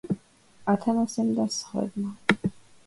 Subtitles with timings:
[0.73, 2.43] ათანასემ და სხვებმა.